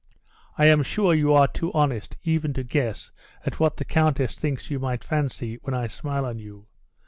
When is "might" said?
4.79-5.03